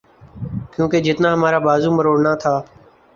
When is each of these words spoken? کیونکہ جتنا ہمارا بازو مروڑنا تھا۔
کیونکہ 0.73 0.97
جتنا 1.05 1.29
ہمارا 1.35 1.59
بازو 1.67 1.89
مروڑنا 1.97 2.31
تھا۔ 2.41 2.53